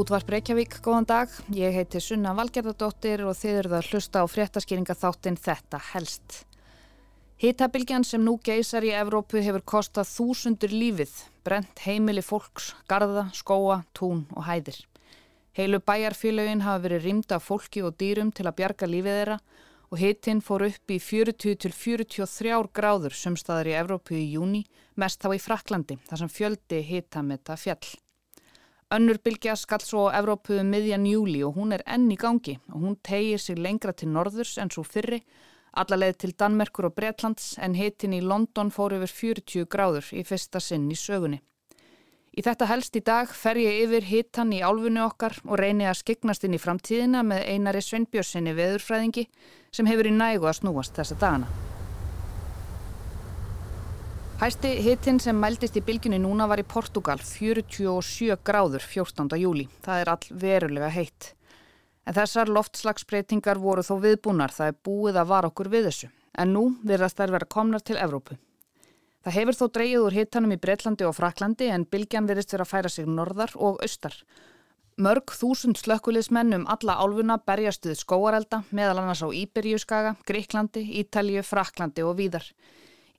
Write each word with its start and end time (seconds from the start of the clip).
Útvarp 0.00 0.30
Reykjavík, 0.32 0.78
góðan 0.80 1.04
dag. 1.04 1.32
Ég 1.52 1.74
heiti 1.76 2.00
Sunna 2.00 2.30
Valgerðardóttir 2.32 3.20
og 3.28 3.34
þið 3.36 3.56
eruð 3.58 3.74
að 3.76 3.88
hlusta 3.90 4.22
á 4.24 4.32
fréttaskýringa 4.32 4.96
þáttinn 4.96 5.36
Þetta 5.36 5.80
helst. 5.90 6.38
Hittabilgjan 7.42 8.06
sem 8.08 8.24
nú 8.24 8.38
geysar 8.40 8.86
í 8.86 8.94
Evrópu 8.96 9.42
hefur 9.44 9.60
kostað 9.74 10.08
þúsundur 10.08 10.72
lífið, 10.72 11.12
brent 11.44 11.84
heimili 11.84 12.24
fólks, 12.24 12.72
garda, 12.88 13.26
skóa, 13.36 13.82
tún 13.92 14.24
og 14.32 14.48
hæðir. 14.48 14.80
Heilu 15.58 15.84
bæjarfélögin 15.84 16.64
hafa 16.64 16.86
verið 16.86 17.04
rýmda 17.04 17.42
fólki 17.44 17.84
og 17.84 17.98
dýrum 18.00 18.32
til 18.32 18.48
að 18.48 18.56
bjarga 18.62 18.88
lífið 18.88 19.20
þeirra 19.20 19.40
og 19.90 20.00
hittinn 20.00 20.40
fór 20.40 20.70
upp 20.70 20.94
í 20.96 21.02
40 21.12 21.58
til 21.60 21.76
43 21.76 22.62
gráður 22.72 23.12
sumstaðar 23.12 23.68
í 23.68 23.80
Evrópu 23.84 24.16
í 24.16 24.30
júni, 24.32 24.64
mest 24.96 25.20
þá 25.20 25.34
í 25.36 25.48
Fraklandi, 25.50 26.00
þar 26.08 26.24
sem 26.24 26.38
fjöldi 26.40 26.86
hittametta 26.88 27.60
fjall. 27.60 27.98
Önnur 28.90 29.20
bylgja 29.22 29.52
skall 29.54 29.84
svo 29.86 30.08
á 30.10 30.18
Evrópu 30.18 30.56
um 30.58 30.70
miðjan 30.74 31.04
júli 31.06 31.44
og 31.46 31.54
hún 31.54 31.70
er 31.76 31.84
enn 31.86 32.08
í 32.10 32.16
gangi 32.18 32.56
og 32.72 32.80
hún 32.82 32.96
tegir 33.06 33.38
sig 33.38 33.60
lengra 33.62 33.92
til 33.94 34.08
norðurs 34.10 34.56
enn 34.58 34.72
svo 34.74 34.82
fyrri, 34.82 35.20
allarleið 35.78 36.18
til 36.18 36.34
Danmerkur 36.34 36.88
og 36.88 36.96
Bretlands 36.96 37.52
en 37.62 37.78
hitin 37.78 38.18
í 38.18 38.20
London 38.20 38.74
fór 38.74 38.96
yfir 38.98 39.14
40 39.20 39.70
gráður 39.70 40.10
í 40.10 40.26
fyrsta 40.26 40.58
sinn 40.58 40.90
í 40.90 40.98
sögunni. 40.98 41.38
Í 42.34 42.42
þetta 42.42 42.66
helst 42.66 42.98
í 42.98 43.06
dag 43.06 43.30
fer 43.30 43.62
ég 43.62 43.84
yfir 43.86 44.10
hitan 44.10 44.50
í 44.50 44.58
álfunni 44.58 45.06
okkar 45.06 45.38
og 45.46 45.58
reyni 45.62 45.86
að 45.86 46.00
skiknast 46.02 46.46
inn 46.46 46.58
í 46.58 46.62
framtíðina 46.62 47.22
með 47.22 47.46
einari 47.46 47.86
Sveinbjörnsinni 47.86 48.58
veðurfræðingi 48.58 49.28
sem 49.70 49.86
hefur 49.86 50.10
í 50.10 50.18
nægu 50.18 50.50
að 50.50 50.64
snúast 50.64 50.98
þessa 50.98 51.18
dagana. 51.22 51.69
Hæsti 54.40 54.68
hitin 54.80 55.18
sem 55.20 55.36
mældist 55.36 55.74
í 55.76 55.82
bylginni 55.84 56.16
núna 56.16 56.46
var 56.48 56.62
í 56.62 56.64
Portugal, 56.64 57.20
47 57.20 58.38
gráður 58.40 58.80
14. 58.80 59.36
júli. 59.36 59.66
Það 59.84 60.00
er 60.00 60.10
all 60.14 60.38
verulega 60.44 60.88
heitt. 60.94 61.26
En 62.08 62.16
þessar 62.16 62.48
loftslagsbreytingar 62.48 63.60
voru 63.60 63.84
þó 63.84 63.98
viðbúnar, 64.00 64.54
það 64.56 64.72
er 64.72 64.78
búið 64.88 65.18
að 65.20 65.28
vara 65.34 65.50
okkur 65.52 65.68
við 65.76 65.90
þessu. 65.90 66.08
En 66.40 66.54
nú 66.56 66.64
verðast 66.88 67.20
þær 67.20 67.36
vera 67.36 67.50
komnar 67.52 67.84
til 67.84 67.98
Evrópu. 68.00 68.38
Það 69.20 69.38
hefur 69.42 69.60
þó 69.60 69.64
dreyið 69.76 70.06
úr 70.06 70.18
hitanum 70.22 70.56
í 70.56 70.60
Breitlandi 70.64 71.10
og 71.10 71.16
Fraklandi 71.20 71.68
en 71.68 71.84
bylgjan 71.84 72.32
verðist 72.32 72.56
vera 72.56 72.64
að 72.64 72.72
færa 72.72 72.96
sig 72.96 73.12
norðar 73.12 73.52
og 73.60 73.84
austar. 73.84 74.16
Mörg 74.96 75.36
þúsund 75.36 75.76
slökkulismenn 75.76 76.56
um 76.56 76.64
alla 76.64 76.96
álfuna 76.96 77.36
berjastuð 77.44 78.00
skóarelda 78.06 78.64
meðal 78.72 79.02
annars 79.04 79.20
á 79.20 79.28
Íberjuskaga, 79.28 80.16
Greiklandi, 80.24 80.88
Ítalju, 81.04 81.44
Fraklandi 81.44 82.08
og 82.08 82.16
víðar. 82.16 82.54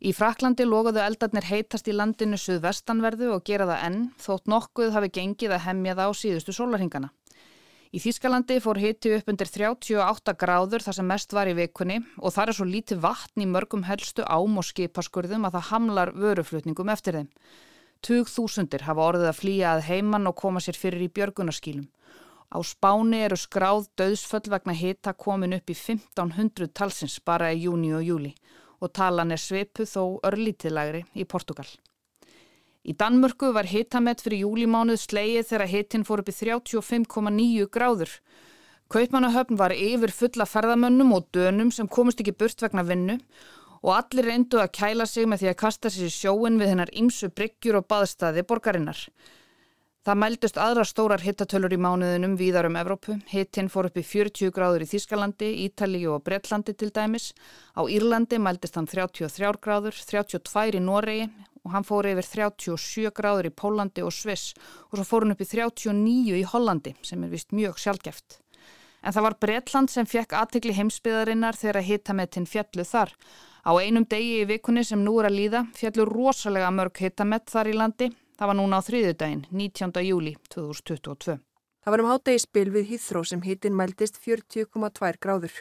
Í 0.01 0.15
Fraklandi 0.17 0.65
logoðu 0.65 0.97
eldarnir 0.97 1.45
heitast 1.45 1.85
í 1.85 1.93
landinu 1.93 2.37
suðvestanverðu 2.41 3.27
og 3.35 3.43
gera 3.45 3.67
það 3.69 3.81
enn 3.85 3.97
þótt 4.17 4.47
nokkuð 4.49 4.95
hafi 4.95 5.09
gengið 5.13 5.51
að 5.53 5.65
hemmja 5.67 5.93
það 5.99 6.07
á 6.09 6.13
síðustu 6.17 6.55
sólarhingana. 6.57 7.11
Í 7.93 8.01
Þískalandi 8.01 8.57
fór 8.63 8.79
hiti 8.81 9.11
upp 9.13 9.29
undir 9.29 9.51
38 9.51 10.33
gráður 10.41 10.81
þar 10.87 10.95
sem 10.97 11.05
mest 11.11 11.35
var 11.37 11.51
í 11.51 11.53
vikunni 11.53 11.99
og 12.17 12.33
þar 12.33 12.49
er 12.49 12.57
svo 12.57 12.65
lítið 12.65 13.03
vatn 13.03 13.43
í 13.43 13.47
mörgum 13.51 13.83
helstu 13.85 14.25
ám 14.25 14.57
og 14.57 14.65
skipaskurðum 14.71 15.45
að 15.45 15.59
það 15.59 15.67
hamlar 15.69 16.13
vöruflutningum 16.17 16.89
eftir 16.95 17.19
þeim. 17.19 17.29
Tug 18.01 18.31
þúsundir 18.31 18.87
hafa 18.87 19.05
orðið 19.11 19.29
að 19.29 19.39
flýja 19.43 19.75
að 19.75 19.83
heimann 19.91 20.25
og 20.31 20.37
koma 20.41 20.63
sér 20.65 20.81
fyrir 20.81 21.05
í 21.05 21.11
björgunarskílum. 21.13 21.85
Á 22.49 22.57
spáni 22.65 23.21
eru 23.27 23.37
skráð 23.37 23.85
döðsföll 24.01 24.49
vegna 24.49 24.73
hita 24.73 25.13
komin 25.13 25.59
upp 25.59 25.69
í 25.69 25.77
1500 25.77 26.73
talsins 26.73 27.19
bara 27.21 27.53
í 27.53 27.67
júni 27.67 27.93
og 27.93 28.07
júli 28.07 28.33
og 28.81 28.91
talan 28.97 29.31
er 29.31 29.41
svipu 29.41 29.85
þó 29.85 30.19
örlítiðlægri 30.27 31.05
í 31.13 31.25
Portugal. 31.29 31.69
Í 32.81 32.95
Danmörku 32.97 33.51
var 33.53 33.69
hitamett 33.69 34.23
fyrir 34.25 34.41
júlimánuð 34.41 35.03
sleið 35.03 35.51
þegar 35.51 35.69
hitin 35.69 36.05
fór 36.05 36.23
upp 36.23 36.31
í 36.31 36.37
35,9 36.39 37.67
gráður. 37.69 38.15
Kaupmannahöfn 38.91 39.59
var 39.59 39.71
yfir 39.75 40.11
fulla 40.11 40.47
ferðamönnum 40.49 41.13
og 41.15 41.27
dönum 41.35 41.69
sem 41.71 41.87
komist 41.87 42.23
ekki 42.23 42.33
burt 42.35 42.63
vegna 42.65 42.83
vinnu 42.83 43.19
og 43.81 43.93
allir 43.95 44.27
reyndu 44.27 44.59
að 44.61 44.73
kæla 44.77 45.05
sig 45.09 45.29
með 45.29 45.43
því 45.43 45.51
að 45.51 45.59
kasta 45.61 45.91
sér 45.93 46.09
í 46.09 46.15
sjóin 46.15 46.57
við 46.61 46.73
hennar 46.73 46.91
ymsu 46.97 47.29
bryggjur 47.29 47.79
og 47.79 47.87
baðstæði 47.89 48.43
borgarinnar. 48.49 48.99
Það 50.01 50.17
mældust 50.17 50.55
aðra 50.57 50.81
stórar 50.89 51.21
hittatölur 51.21 51.75
í 51.75 51.77
mánuðinum 51.77 52.31
víðar 52.33 52.65
um 52.65 52.77
Evrópu. 52.79 53.19
Hittinn 53.29 53.67
fór 53.69 53.91
upp 53.91 53.99
í 54.01 54.01
40 54.01 54.49
gráður 54.55 54.81
í 54.81 54.87
Þískalandi, 54.89 55.49
Ítalíu 55.67 56.15
og 56.15 56.23
Bretlandi 56.25 56.73
til 56.73 56.89
dæmis. 56.89 57.27
Á 57.77 57.85
Írlandi 57.85 58.39
mældist 58.41 58.79
hann 58.79 58.89
33 58.89 59.51
gráður, 59.61 59.93
32 59.93 60.79
í 60.79 60.81
Noregi 60.81 61.27
og 61.61 61.75
hann 61.75 61.85
fór 61.85 62.09
yfir 62.09 62.25
37 62.25 63.11
gráður 63.13 63.51
í 63.51 63.53
Pólandi 63.53 64.01
og 64.01 64.09
Sviss 64.17 64.55
og 64.89 64.95
svo 64.97 65.05
fór 65.05 65.27
hann 65.27 65.35
upp 65.35 65.45
í 65.45 65.49
39 65.51 66.33
í 66.39 66.41
Hollandi 66.49 66.95
sem 67.05 67.21
er 67.21 67.29
vist 67.35 67.53
mjög 67.53 67.77
sjálfgeft. 67.83 68.39
En 69.05 69.13
það 69.13 69.27
var 69.27 69.37
Bretland 69.45 69.93
sem 69.93 70.09
fekk 70.09 70.33
aðtegli 70.33 70.73
heimsbyðarinnar 70.79 71.61
þegar 71.61 71.85
hittametinn 71.85 72.49
fjallu 72.49 72.87
þar. 72.89 73.13
Á 73.69 73.77
einum 73.77 74.09
degi 74.09 74.41
í 74.41 74.49
vikunni 74.49 74.81
sem 74.81 75.05
nú 75.05 75.19
er 75.21 75.29
að 75.29 75.37
líða 75.37 75.63
fjallu 75.77 76.09
rosalega 76.09 76.73
mörg 76.73 77.05
hittamett 77.05 77.53
þar 77.53 77.69
í 77.69 77.77
landi 77.77 78.09
Það 78.41 78.49
var 78.49 78.57
núna 78.57 78.77
á 78.81 78.81
þriðudaginn, 78.81 79.41
19. 79.53 80.01
júli 80.01 80.31
2022. 80.49 81.35
Það 81.85 81.93
var 81.93 82.01
um 82.01 82.07
hátdegispil 82.09 82.71
við 82.73 82.87
Hýþró 82.89 83.21
sem 83.29 83.43
hitin 83.45 83.75
mæltist 83.77 84.17
40,2 84.17 85.19
gráður 85.21 85.59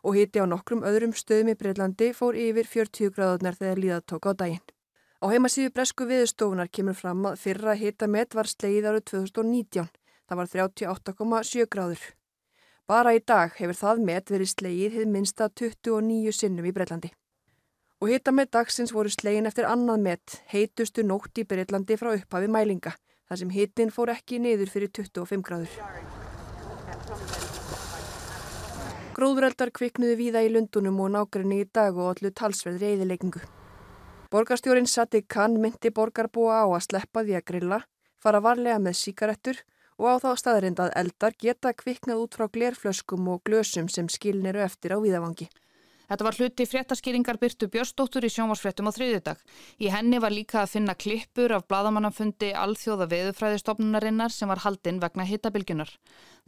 og 0.00 0.16
hiti 0.16 0.40
á 0.40 0.48
nokkrum 0.48 0.80
öðrum 0.80 1.12
stöðum 1.12 1.52
í 1.52 1.56
Breitlandi 1.60 2.08
fór 2.16 2.40
yfir 2.40 2.70
40 2.72 3.12
gráðunar 3.12 3.60
þegar 3.60 3.84
líðað 3.84 4.08
tók 4.08 4.24
á 4.24 4.32
daginn. 4.32 4.64
Á 5.20 5.24
heimasíðu 5.28 5.76
bresku 5.76 6.08
viðstofunar 6.08 6.72
kemur 6.72 6.96
fram 6.96 7.20
að 7.28 7.36
fyrra 7.44 7.76
hitamett 7.76 8.32
var 8.32 8.48
sleið 8.48 8.88
árið 8.88 9.08
2019. 9.12 9.92
Það 10.24 10.40
var 10.40 10.52
38,7 10.56 11.68
gráður. 11.68 12.12
Bara 12.88 13.12
í 13.12 13.20
dag 13.20 13.52
hefur 13.60 13.76
það 13.76 14.06
met 14.08 14.32
verið 14.32 14.56
sleið 14.56 15.02
hið 15.02 15.18
minsta 15.18 15.52
29 15.52 16.32
sinnum 16.32 16.64
í 16.64 16.72
Breitlandi 16.72 17.12
og 18.02 18.10
hita 18.10 18.32
með 18.34 18.48
dagsins 18.56 18.90
voru 18.90 19.10
slegin 19.14 19.46
eftir 19.46 19.68
annað 19.70 20.00
met, 20.02 20.40
heitustu 20.50 21.04
nótt 21.06 21.38
í 21.38 21.44
Breitlandi 21.46 21.94
frá 22.00 22.10
upphafi 22.16 22.48
mælinga, 22.50 22.96
þar 23.30 23.38
sem 23.38 23.52
hitin 23.54 23.94
fór 23.94 24.10
ekki 24.10 24.40
niður 24.42 24.72
fyrir 24.72 24.90
25 24.98 25.44
gráður. 25.46 25.76
Gróðureldar 29.14 29.70
kviknuði 29.70 30.18
víða 30.18 30.42
í 30.42 30.50
Lundunum 30.50 30.98
og 31.04 31.12
nákrenni 31.14 31.60
í 31.62 31.68
dag 31.70 31.94
og 31.94 32.16
allu 32.16 32.34
talsverðri 32.34 32.96
eðilegningu. 32.96 33.44
Borgarstjórin 34.34 34.90
Sati 34.90 35.22
Khan 35.22 35.60
myndi 35.62 35.94
borgarbúa 35.94 36.64
á 36.64 36.66
að 36.66 36.86
sleppa 36.88 37.22
því 37.22 37.38
að 37.38 37.48
grilla, 37.52 37.82
fara 38.18 38.42
varlega 38.42 38.82
með 38.82 38.98
síkarettur 38.98 39.62
og 40.00 40.08
á 40.10 40.14
þá 40.24 40.30
staðrind 40.42 40.82
að 40.82 40.94
eldar 40.98 41.38
geta 41.38 41.70
kviknað 41.70 42.26
út 42.26 42.34
frá 42.34 42.48
glerflöskum 42.50 43.30
og 43.30 43.44
glösum 43.46 43.86
sem 43.92 44.10
skilniru 44.10 44.64
eftir 44.66 44.96
á 44.96 44.98
víðavangi. 44.98 45.52
Þetta 46.12 46.26
var 46.26 46.36
hluti 46.36 46.64
fréttaskýringar 46.68 47.38
Byrtu 47.40 47.70
Björnsdóttur 47.72 48.26
í 48.26 48.28
sjónvarsfréttum 48.28 48.84
á 48.84 48.92
þriðjudag. 48.92 49.38
Í 49.80 49.88
henni 49.88 50.18
var 50.20 50.34
líka 50.36 50.58
að 50.60 50.74
finna 50.74 50.92
klippur 50.92 51.54
af 51.56 51.64
bladamannafundi 51.72 52.50
alþjóða 52.52 53.06
veðufræðistofnunarinnar 53.14 54.34
sem 54.34 54.52
var 54.52 54.60
haldinn 54.60 55.00
vegna 55.00 55.24
hittabilgjunar. 55.24 55.88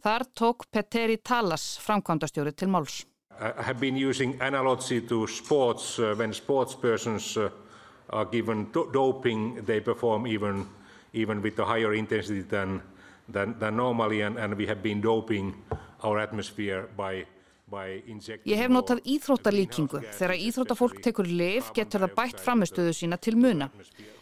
Þar 0.05 0.27
tók 0.37 0.67
Petteri 0.69 1.17
Talas 1.17 1.79
framkvæmdastjóri 1.81 2.53
til 2.53 2.69
máls. 2.69 3.07
I 3.41 3.65
have 3.65 3.79
been 3.81 3.97
using 3.97 4.37
analogy 4.39 5.01
to 5.01 5.25
sports 5.25 5.97
uh, 5.97 6.13
when 6.13 6.29
sportspersons 6.29 7.33
uh, 7.35 7.49
are 8.13 8.29
given 8.29 8.67
do 8.71 8.85
doping 8.93 9.65
they 9.65 9.81
perform 9.81 10.27
even, 10.27 10.67
even 11.13 11.41
with 11.41 11.57
a 11.57 11.65
higher 11.65 11.95
intensity 11.95 12.43
than, 12.43 12.83
than, 13.27 13.57
than 13.57 13.75
normally 13.75 14.21
and, 14.21 14.37
and 14.37 14.53
we 14.53 14.67
have 14.67 14.83
been 14.83 15.01
doping 15.01 15.55
our 16.03 16.19
atmosphere 16.19 16.87
by 16.95 17.25
Ég 17.65 18.59
hef 18.59 18.69
notað 18.69 18.99
íþróttalíkingu. 19.09 20.03
Þegar 20.13 20.33
íþróttafólk 20.37 20.99
tekur 21.01 21.25
lif 21.25 21.71
getur 21.73 22.03
það 22.03 22.11
bætt 22.19 22.41
framistöðu 22.45 22.91
sína 22.93 23.17
til 23.17 23.33
muna. 23.41 23.71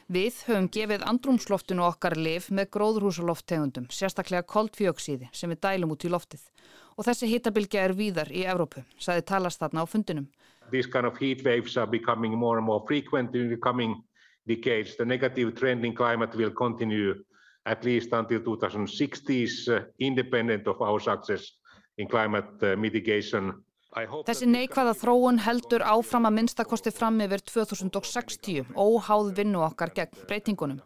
Við 0.08 0.38
höfum 0.48 0.70
gefið 0.72 1.04
andrumsloftinu 1.12 1.84
okkar 1.84 2.16
lif 2.16 2.48
með 2.56 2.70
gróðrúsaloftegundum, 2.78 3.90
sérstaklega 3.92 4.48
koldfjóksíði 4.48 5.28
sem 5.36 5.52
við 5.52 5.60
dælum 5.66 5.92
út 5.92 6.06
í 6.08 6.12
loftið. 6.14 6.46
Og 6.96 7.08
þessi 7.08 7.28
hittabilgja 7.34 7.84
er 7.84 7.96
víðar 7.98 8.32
í 8.32 8.46
Evrópu, 8.48 8.86
saði 8.96 9.26
talast 9.28 9.60
þarna 9.60 9.84
á 9.84 9.86
fundinum. 9.92 10.30
These 10.72 10.88
kind 10.88 11.06
of 11.06 11.20
heat 11.20 11.44
waves 11.44 11.76
are 11.76 11.88
becoming 11.88 12.38
more 12.38 12.58
and 12.58 12.66
more 12.66 12.84
frequent 12.88 13.36
in 13.36 13.50
the 13.50 13.58
coming 13.58 13.98
decades. 14.48 14.96
The 14.96 15.06
negative 15.06 15.52
trend 15.60 15.84
in 15.84 15.96
climate 15.96 16.36
will 16.36 16.52
continue 16.56 17.20
at 17.66 17.84
least 17.84 18.14
until 18.14 18.40
2060s, 18.40 19.68
uh, 19.68 19.84
independent 20.00 20.68
of 20.68 20.82
our 20.82 21.00
success 21.00 21.52
Þessi 23.94 24.48
neikvæða 24.50 24.96
þróun 24.98 25.38
heldur 25.46 25.84
áfram 25.86 26.26
að 26.26 26.34
minnstakosti 26.40 26.90
fram 26.90 27.20
yfir 27.22 27.44
2060, 27.46 28.72
óháð 28.74 29.30
vinnu 29.38 29.62
okkar 29.62 29.94
gegn 29.94 30.24
breytingunum. 30.26 30.80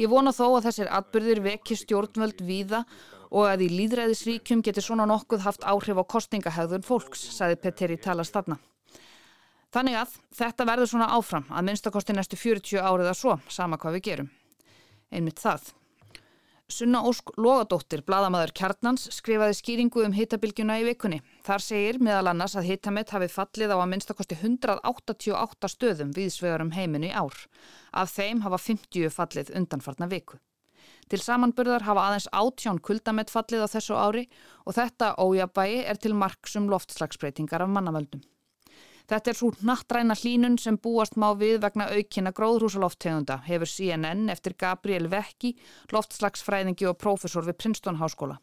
Ég 0.00 0.08
vona 0.08 0.32
þó 0.32 0.46
að 0.54 0.70
þessir 0.70 0.92
atbyrðir 0.96 1.42
veki 1.44 1.76
stjórnvöld 1.76 2.40
víða 2.48 2.84
og 3.28 3.44
að 3.50 3.66
í 3.66 3.68
líðræðisríkjum 3.74 4.64
getur 4.64 4.86
svona 4.86 5.04
nokkuð 5.10 5.44
haft 5.44 5.68
áhrif 5.68 6.00
á 6.00 6.04
kostingahæðun 6.08 6.86
fólks, 6.86 7.26
sagði 7.36 7.60
Petteri 7.60 8.00
Talas 8.00 8.32
þarna. 8.32 8.56
Þannig 9.76 9.98
að 10.00 10.14
þetta 10.38 10.66
verður 10.70 10.92
svona 10.94 11.12
áfram 11.12 11.50
að 11.50 11.66
minnstakosti 11.68 12.16
næstu 12.16 12.38
40 12.40 12.80
árið 12.80 13.10
að 13.10 13.18
svo, 13.20 13.36
sama 13.52 13.76
hvað 13.76 13.98
við 13.98 14.06
gerum. 14.08 14.30
Einmitt 15.12 15.42
það. 15.42 15.74
Sunna 16.66 16.98
Ósk 17.06 17.30
Logadóttir, 17.38 18.00
bladamæður 18.02 18.50
Kjarnans, 18.58 19.04
skrifaði 19.14 19.54
skýringu 19.54 20.02
um 20.02 20.14
hittabilgjuna 20.16 20.80
í 20.80 20.86
vikunni. 20.88 21.20
Þar 21.46 21.62
segir 21.62 21.98
meðal 22.02 22.32
annars 22.32 22.56
að 22.58 22.66
hittamett 22.72 23.12
hafi 23.14 23.28
fallið 23.30 23.70
á 23.70 23.78
að 23.78 23.90
minnstakosti 23.92 24.38
188 24.40 25.70
stöðum 25.70 26.10
viðsvegar 26.16 26.64
um 26.66 26.74
heiminu 26.74 27.06
í 27.06 27.14
ár. 27.14 27.38
Af 27.94 28.16
þeim 28.16 28.42
hafa 28.42 28.58
50 28.58 29.14
fallið 29.14 29.54
undanfarnar 29.62 30.10
viku. 30.10 30.42
Til 31.06 31.22
samanburðar 31.22 31.86
hafa 31.86 32.08
aðeins 32.08 32.26
átján 32.34 32.82
kuldamett 32.82 33.30
fallið 33.30 33.62
á 33.62 33.68
þessu 33.70 33.94
ári 33.94 34.26
og 34.66 34.74
þetta 34.74 35.14
ójabægi 35.22 35.84
er 35.86 36.02
til 36.02 36.18
marksum 36.18 36.66
loftslagsbreytingar 36.72 37.62
af 37.62 37.70
mannavöldum. 37.70 38.26
Þetta 39.06 39.30
er 39.30 39.38
svo 39.38 39.52
nattræna 39.62 40.16
hlínun 40.18 40.56
sem 40.58 40.76
búast 40.82 41.14
má 41.14 41.28
við 41.38 41.60
vegna 41.62 41.86
aukina 41.94 42.32
gróðrúsaloftegunda, 42.34 43.38
hefur 43.46 43.70
CNN 43.70 44.32
eftir 44.32 44.56
Gabriel 44.58 45.06
Vecchi, 45.12 45.52
loftslagsfræðingi 45.94 46.88
og 46.90 46.98
prófessor 46.98 47.46
við 47.46 47.58
Princeton 47.62 48.00
Háskóla. 48.00 48.40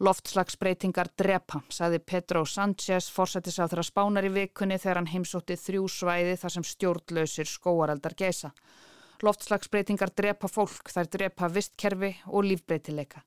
Loftslagsbreytingar 0.00 1.10
drepa, 1.20 1.60
sagði 1.68 1.98
Pedro 2.00 2.46
Sánchez, 2.48 3.10
forsættis 3.12 3.58
á 3.60 3.68
þeirra 3.68 3.84
spánar 3.84 4.24
í 4.24 4.30
vikunni 4.32 4.78
þegar 4.80 5.02
hann 5.02 5.10
heimsótti 5.12 5.58
þrjú 5.60 5.90
svæði 5.92 6.38
þar 6.40 6.54
sem 6.54 6.64
stjórnlausir 6.64 7.50
skóareldar 7.50 8.16
geisa. 8.16 8.54
Loftslagsbreytingar 9.20 10.14
drepa 10.16 10.48
fólk, 10.48 10.88
þær 10.88 11.10
drepa 11.12 11.50
vistkerfi 11.52 12.14
og 12.32 12.48
lífbreytileika. 12.48 13.20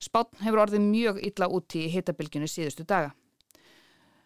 Spán 0.00 0.32
hefur 0.40 0.64
orðið 0.64 0.88
mjög 0.88 1.20
illa 1.28 1.50
úti 1.52 1.84
í 1.84 1.92
hitabilgjunni 1.92 2.48
síðustu 2.48 2.88
daga. 2.88 3.12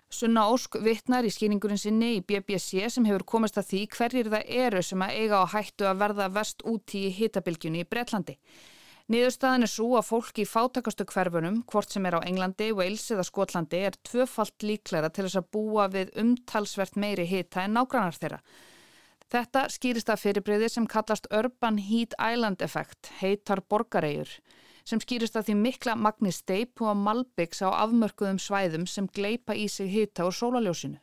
Sunna 0.08 0.46
Ósk 0.48 0.78
vittnar 0.80 1.26
í 1.28 1.30
skýringurinn 1.32 1.80
sinni 1.80 2.14
í 2.16 2.24
BBC 2.24 2.86
sem 2.88 3.04
hefur 3.04 3.26
komist 3.28 3.58
að 3.60 3.66
því 3.68 3.80
hverjir 3.92 4.30
það 4.32 4.52
eru 4.64 4.80
sem 4.82 5.02
að 5.04 5.16
eiga 5.20 5.40
á 5.44 5.52
hættu 5.52 5.84
að 5.84 5.98
verða 6.00 6.28
vest 6.32 6.64
úti 6.64 7.02
í 7.04 7.10
hitabilgjunni 7.12 7.82
í 7.84 7.88
Breitlandi. 7.88 8.38
Niðurstaðin 9.12 9.66
er 9.66 9.72
svo 9.72 9.90
að 9.98 10.06
fólk 10.08 10.40
í 10.40 10.46
fátakastu 10.48 11.04
hverfunum, 11.08 11.60
hvort 11.68 11.92
sem 11.92 12.08
er 12.08 12.16
á 12.16 12.24
Englandi, 12.24 12.70
Wales 12.76 13.04
eða 13.12 13.26
Skotlandi, 13.28 13.82
er 13.88 14.00
tvöfalt 14.04 14.64
líklæra 14.64 15.12
til 15.12 15.26
þess 15.26 15.40
að 15.42 15.50
búa 15.52 15.86
við 15.92 16.12
umtalsvert 16.24 16.96
meiri 16.96 17.28
hita 17.28 17.64
en 17.64 17.76
nágrannar 17.76 18.16
þeirra. 18.16 18.40
Þetta 19.28 19.66
skýrist 19.72 20.12
af 20.12 20.24
fyrirbreyði 20.24 20.72
sem 20.72 20.88
kallast 20.88 21.28
Urban 21.32 21.80
Heat 21.84 22.16
Island 22.16 22.64
Effect, 22.64 23.12
heitar 23.20 23.60
borgaregjur 23.68 24.32
sem 24.88 25.00
skýrist 25.04 25.36
að 25.36 25.50
því 25.50 25.56
mikla 25.62 25.96
magni 26.00 26.32
steip 26.32 26.80
og 26.80 26.96
malbyggs 26.96 27.60
á 27.60 27.68
afmörkuðum 27.84 28.40
svæðum 28.40 28.86
sem 28.88 29.08
gleipa 29.12 29.56
í 29.56 29.66
sig 29.68 29.92
hita 29.92 30.24
og 30.24 30.32
sólaljósinu. 30.36 30.96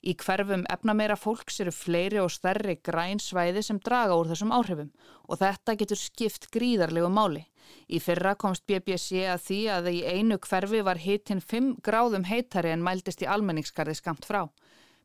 Í 0.00 0.14
hverfum 0.16 0.62
efnameira 0.72 1.16
fólks 1.20 1.60
eru 1.60 1.72
fleiri 1.76 2.22
og 2.22 2.30
stærri 2.32 2.78
græn 2.88 3.20
svæði 3.20 3.62
sem 3.66 3.78
draga 3.84 4.16
úr 4.16 4.30
þessum 4.30 4.54
áhrifum 4.56 4.88
og 5.28 5.40
þetta 5.42 5.74
getur 5.82 6.00
skipt 6.00 6.48
gríðarlegu 6.54 7.10
máli. 7.12 7.42
Í 7.86 8.00
fyrra 8.00 8.32
komst 8.40 8.64
BBC 8.66 9.26
að 9.28 9.44
því 9.46 9.58
að 9.76 9.90
í 9.92 9.98
einu 10.08 10.38
hverfi 10.40 10.80
var 10.88 11.02
hitin 11.04 11.44
5 11.44 11.74
gráðum 11.84 12.24
heitari 12.30 12.72
en 12.72 12.84
mæltist 12.86 13.20
í 13.22 13.28
almenningskarði 13.28 13.98
skamt 14.00 14.24
frá. 14.24 14.46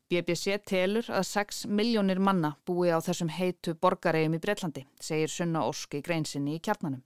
BBC 0.08 0.56
telur 0.64 1.10
að 1.12 1.28
6 1.28 1.66
miljónir 1.68 2.22
manna 2.22 2.54
búi 2.64 2.88
á 2.88 2.98
þessum 3.02 3.28
heitu 3.36 3.74
borgaregjum 3.74 4.38
í 4.38 4.40
Breitlandi, 4.40 4.86
segir 5.02 5.28
Sunna 5.28 5.66
Ósk 5.68 5.98
í 5.98 6.02
greinsinni 6.06 6.56
í 6.56 6.62
kjarnanum. 6.62 7.02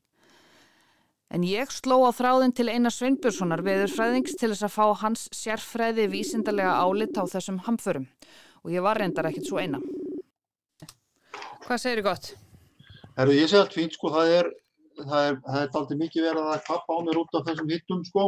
En 1.31 1.45
ég 1.47 1.71
sló 1.71 2.01
á 2.03 2.11
þráðin 2.11 2.53
til 2.59 2.67
Einar 2.73 2.91
Sveinbjörnssonar 2.91 3.63
veðurfræðings 3.63 4.35
til 4.35 4.49
þess 4.51 4.67
að 4.67 4.73
fá 4.75 4.87
hans 5.05 5.29
sérfræði 5.37 6.09
vísindarlega 6.11 6.73
álit 6.83 7.15
á 7.15 7.23
þessum 7.31 7.61
hamförum 7.69 8.09
og 8.65 8.73
ég 8.75 8.83
var 8.83 8.99
reyndar 8.99 9.29
ekkert 9.31 9.47
svo 9.47 9.61
eina. 9.63 9.79
Hvað 11.69 11.79
segir 11.79 12.01
þið 12.01 12.09
gott? 12.09 12.33
Herru, 13.15 13.37
ég 13.37 13.47
segi 13.47 13.61
allt 13.61 13.77
fínt 13.79 13.95
sko, 13.95 14.11
það 14.17 14.33
er, 14.41 14.51
það 14.99 15.29
er, 15.29 15.39
það 15.47 15.61
er 15.61 15.79
aldrei 15.81 16.01
mikið 16.03 16.27
verið 16.27 16.51
að 16.51 16.67
kappa 16.67 16.99
á 16.99 17.05
mér 17.07 17.21
út 17.23 17.39
af 17.39 17.47
þessum 17.47 17.71
hittum 17.71 18.03
sko. 18.09 18.27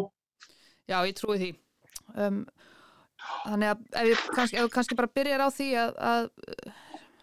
Já, 0.87 0.97
ég 1.03 1.19
trúi 1.19 1.39
því. 1.43 1.51
Um, 2.15 2.41
þannig 3.49 3.73
að 3.73 3.85
ef 3.99 4.09
við 4.13 4.25
kannski, 4.37 4.65
kannski 4.79 4.99
bara 5.03 5.15
byrjar 5.19 5.43
á 5.43 5.49
því 5.51 5.69
að, 5.83 5.93
að 6.13 6.31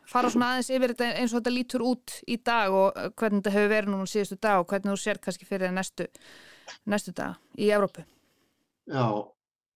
fara 0.10 0.30
svona 0.34 0.54
aðeins 0.54 0.70
yfir 0.74 0.94
þetta 0.94 1.10
eins 1.22 1.34
og 1.34 1.40
þetta 1.40 1.54
lítur 1.56 1.84
út 1.86 2.16
í 2.26 2.38
dag 2.50 2.76
og 2.76 2.88
uh, 2.94 3.10
hvernig 3.20 3.44
þetta 3.44 3.56
hefur 3.56 3.74
verið 3.74 3.92
núna 3.94 4.10
síðustu 4.10 4.38
dag 4.42 4.62
og 4.62 4.70
hvernig 4.72 4.94
þú 4.94 5.02
sér 5.04 5.20
kannski 5.24 5.50
fyrir 5.50 5.76
næstu, 5.76 6.08
næstu 6.90 7.14
dag 7.18 7.38
í 7.58 7.70
Evrópu. 7.76 8.06
Já, 8.90 9.06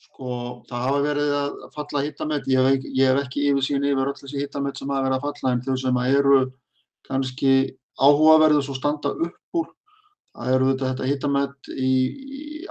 sko 0.08 0.32
það 0.70 0.88
hafa 0.88 1.04
verið 1.06 1.36
að 1.38 1.62
falla 1.76 2.04
hittamett, 2.08 2.50
ég 2.50 2.90
ég 2.90 3.12
hef 3.12 3.22
ekki 3.26 3.48
yfir 3.52 3.68
sín 3.68 3.88
yfir 3.88 4.12
öll 4.12 4.20
þessi 4.20 4.42
hittamett 4.42 4.80
sem 4.80 4.90
hafa 4.90 5.08
verið 5.08 5.20
að 5.20 5.26
falla 5.28 5.54
en 5.54 5.64
þau 5.68 5.78
sem 5.84 6.02
eru 6.08 6.42
kannski 7.08 7.54
áhugaverður 8.02 8.66
svo 8.66 8.78
standa 8.78 9.12
upp 9.14 9.60
úr, 9.60 9.68
það 10.34 10.56
eru 10.56 10.72
þetta 10.82 11.10
hittamett 11.12 11.70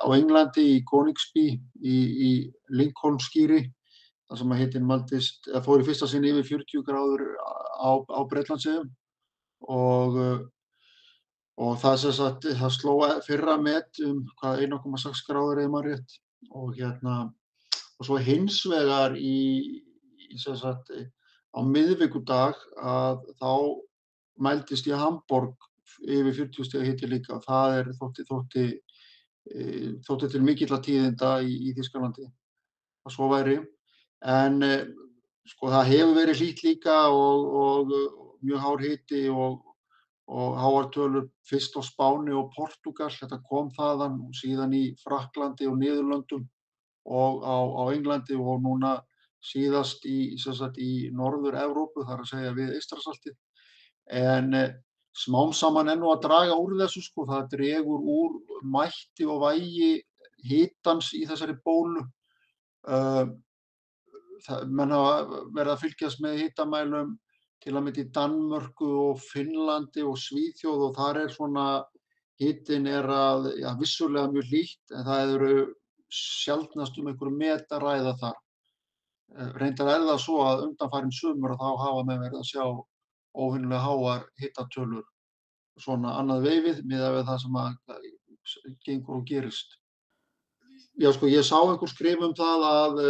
á 0.02 0.06
Englandi, 0.16 0.64
í 0.78 0.82
Koningsby, 0.88 1.46
í, 1.78 1.98
í 2.26 2.30
Lincoln 2.74 3.20
skýri 3.22 3.62
þar 4.32 4.40
sem 4.40 4.52
að 4.54 4.60
hittin 4.62 4.88
maldist, 4.88 5.46
eða 5.50 5.60
fór 5.66 5.82
í 5.82 5.84
fyrsta 5.84 6.06
sinni 6.08 6.30
yfir 6.32 6.46
40 6.62 6.84
gráður 6.86 7.22
á, 7.36 7.90
á 8.00 8.20
Breitlandsegum 8.30 8.86
og, 9.68 10.16
og 11.60 11.74
það, 11.82 12.06
sagt, 12.16 12.46
það 12.48 12.72
sló 12.78 12.94
fyrra 13.26 13.58
met 13.60 14.00
um 14.06 14.22
hvað 14.40 14.64
1,6 14.70 15.20
gráður 15.26 15.60
eða 15.60 15.72
maður 15.74 15.90
rétt. 15.90 16.16
Og 16.48 16.72
hérna 16.78 17.16
og 18.00 18.08
svo 18.08 18.16
hins 18.24 18.62
vegar 18.72 19.18
í, 19.20 19.82
í 20.32 20.40
sagt, 20.40 20.88
á 21.52 21.60
miðvíkudag 21.60 22.56
að 22.80 23.28
þá 23.36 23.52
mældist 24.40 24.88
í 24.88 24.96
Hamburg 24.96 25.68
yfir 26.08 26.32
40 26.40 26.70
steg 26.70 26.88
hitti 26.88 27.10
líka. 27.10 27.36
Það 27.44 27.76
er 27.82 27.92
þótti, 28.00 28.26
þótti, 28.32 28.66
e, 29.52 29.62
þótti 30.08 30.32
til 30.32 30.42
mikill 30.48 30.72
að 30.72 30.86
tíðinda 30.88 31.36
í, 31.44 31.52
í 31.68 31.76
Þísklandi 31.76 32.30
að 33.04 33.12
svo 33.12 33.28
væri 33.28 33.60
en 34.22 34.62
eh, 34.62 34.86
sko 35.48 35.70
það 35.72 35.90
hefur 35.90 36.16
verið 36.16 36.40
hlýtt 36.40 36.64
líka 36.66 36.96
og, 37.10 37.46
og, 37.62 37.94
mjög 38.42 38.58
hár 38.58 38.82
hiti 38.82 39.22
og, 39.30 39.60
og 40.26 40.56
háartölur 40.58 41.28
fyrst 41.46 41.76
á 41.78 41.82
Spáni 41.86 42.34
og 42.34 42.50
Portugal, 42.56 43.10
þetta 43.10 43.38
kom 43.46 43.68
þaðan 43.76 44.18
síðan 44.34 44.74
í 44.74 44.82
Fraklandi 45.02 45.68
og 45.70 45.78
Niðurlöndum 45.78 46.48
og 47.06 47.42
á, 47.46 47.56
á 47.58 47.82
Englandi 47.94 48.38
og 48.38 48.62
núna 48.62 48.96
síðast 49.42 50.06
í, 50.06 50.38
sagt, 50.38 50.78
í 50.78 51.10
norður 51.14 51.58
Evrópu, 51.64 52.06
þar 52.06 52.22
að 52.22 52.30
segja 52.30 52.54
við 52.56 52.74
Ístrasaltið. 52.78 53.36
En 54.10 54.54
eh, 54.54 54.74
smám 55.18 55.52
saman 55.54 55.90
ennu 55.92 56.10
að 56.12 56.24
draga 56.28 56.58
úr 56.58 56.76
þessu 56.80 57.02
sko, 57.02 57.26
það 57.30 57.48
dregur 57.56 58.06
úr 58.14 58.36
mætti 58.62 59.26
og 59.26 59.42
vægi 59.42 59.96
hitans 60.46 61.12
í 61.18 61.24
þessari 61.28 61.58
bólu. 61.62 62.04
Uh, 62.82 63.28
menn 64.66 64.94
hafa 64.94 65.42
verið 65.54 65.72
að 65.74 65.82
fylgjast 65.84 66.22
með 66.24 66.40
hittamælum 66.42 67.16
til 67.62 67.74
að 67.76 67.84
mynda 67.86 68.02
í 68.02 68.10
Danmörku 68.16 68.88
og 69.04 69.20
Finnlandi 69.22 70.04
og 70.06 70.18
Svíþjóð 70.18 70.86
og 70.88 70.94
þar 70.96 71.20
er 71.22 71.34
svona 71.34 71.66
hittin 72.42 72.88
er 72.90 73.06
að, 73.06 73.52
já, 73.60 73.70
vissulega 73.78 74.30
mjög 74.32 74.48
lít 74.50 74.94
en 74.96 75.06
það 75.06 75.34
eru 75.36 75.58
sjálfnast 76.12 76.98
um 77.00 77.10
einhverju 77.12 77.36
metaræða 77.38 78.16
þar. 78.20 78.40
Eh, 79.36 79.52
reyndar 79.60 79.92
er 79.92 80.06
það 80.08 80.24
svo 80.24 80.40
að 80.44 80.64
undanfærin 80.66 81.14
sumur 81.14 81.54
og 81.54 81.62
þá 81.62 81.84
hafa 81.84 82.02
með 82.08 82.24
verið 82.26 82.40
að 82.40 82.50
sjá 82.50 82.64
óvinnilega 83.32 83.84
háar 83.86 84.26
hittatölur 84.42 85.06
svona 85.80 86.16
annað 86.20 86.48
veifið 86.48 86.82
miða 86.84 87.14
við 87.14 87.30
það 87.30 87.38
sem 87.44 87.60
að 87.62 88.10
gengur 88.84 89.20
og 89.20 89.28
gerist. 89.28 89.78
Já 91.00 91.08
sko 91.14 91.30
ég 91.30 91.46
sá 91.46 91.56
einhver 91.62 91.88
skrif 91.88 92.20
um 92.20 92.34
það 92.36 92.66
að 92.68 93.00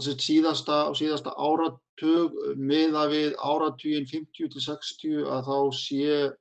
síðasta, 0.00 0.94
síðasta 0.96 1.34
áratug 1.36 2.32
miða 2.56 3.08
við 3.12 3.34
áratugin 3.36 4.06
50 4.08 4.48
til 4.54 4.62
60 4.64 5.26
að 5.28 5.50
þá 5.50 5.58
sé 5.76 6.32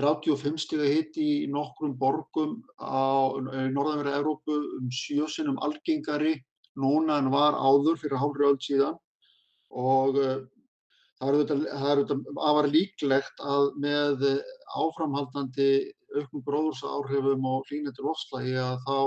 35 0.00 0.58
stiga 0.60 0.84
hitti 0.88 1.44
í 1.44 1.46
nokkrum 1.48 1.96
borgum 1.98 2.62
á 2.80 3.32
norðanverða 3.72 4.18
Evrópu 4.20 4.56
um 4.78 4.90
sjösinum 4.90 5.58
algengari 5.60 6.40
núna 6.76 7.18
en 7.20 7.30
var 7.32 7.54
áður 7.54 7.98
fyrir 8.00 8.20
hálfri 8.20 8.48
öll 8.48 8.60
síðan. 8.60 8.96
Og 9.72 10.16
uh, 10.16 10.44
það 11.20 11.42
er 11.92 12.16
afar 12.40 12.68
líklegt 12.68 13.40
að 13.40 13.68
með 13.80 14.24
áframhaldandi 14.76 15.92
auknum 16.16 16.44
gróðursáhrifum 16.44 17.44
og 17.48 17.68
hlýnendur 17.68 18.08
lofslagi 18.08 18.56
að 18.60 18.80
þá 18.86 18.98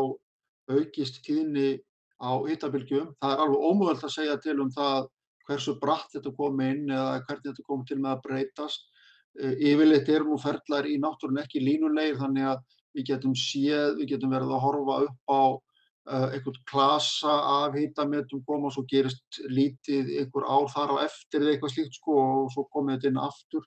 aukist 0.73 1.21
tíðni 1.25 1.75
á 2.21 2.31
hittabilgjum. 2.47 3.11
Það 3.21 3.33
er 3.33 3.43
alveg 3.43 3.67
ómögulegt 3.69 4.07
að 4.07 4.15
segja 4.15 4.37
til 4.43 4.57
um 4.63 4.71
það 4.73 5.07
hversu 5.45 5.75
bratt 5.81 6.09
þetta 6.13 6.33
kom 6.37 6.61
inn 6.65 6.89
eða 6.89 7.19
hvernig 7.27 7.47
þetta 7.49 7.67
kom 7.67 7.83
til 7.85 7.99
með 7.99 8.15
að 8.15 8.23
breytast. 8.25 8.87
Eh, 9.35 9.53
yfirleitt 9.71 10.09
er 10.09 10.25
nú 10.25 10.39
ferlar 10.41 10.87
í 10.87 10.95
náttúrun 11.01 11.41
ekki 11.43 11.61
línulegir 11.63 12.19
þannig 12.21 12.49
að 12.53 12.65
við 12.95 13.07
getum 13.11 13.35
séð, 13.37 13.97
við 13.99 14.11
getum 14.13 14.33
verið 14.33 14.55
að 14.55 14.63
horfa 14.63 14.97
upp 15.03 15.31
á 15.35 15.43
uh, 15.51 16.27
einhvern 16.31 16.61
klasa 16.71 17.33
af 17.57 17.75
hittametum 17.75 18.43
koma 18.47 18.69
og 18.69 18.75
svo 18.77 18.85
gerist 18.87 19.41
lítið 19.51 20.13
einhver 20.21 20.47
ár 20.47 20.69
þar 20.71 20.93
á 20.95 20.97
eftir 21.03 21.43
eða 21.43 21.51
eitthvað 21.55 21.73
slíkt 21.73 21.99
sko 21.99 22.15
og 22.21 22.53
svo 22.53 22.63
komið 22.71 22.95
þetta 22.95 23.11
inn 23.11 23.19
aftur. 23.25 23.65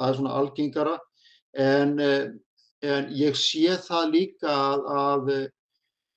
Það 0.00 0.08
er 0.08 0.16
svona 0.16 0.38
algengara 0.40 0.96
en 1.60 1.92
uh, 2.00 2.30
en 2.80 3.10
ég 3.12 3.36
sé 3.36 3.76
það 3.84 4.12
líka 4.14 4.50
að, 4.50 4.86
að, 4.96 5.32